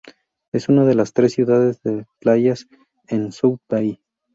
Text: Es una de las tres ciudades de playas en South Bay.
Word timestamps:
Es 0.51 0.67
una 0.67 0.83
de 0.83 0.95
las 0.95 1.13
tres 1.13 1.33
ciudades 1.33 1.83
de 1.83 2.07
playas 2.19 2.67
en 3.07 3.31
South 3.31 3.59
Bay. 3.69 4.01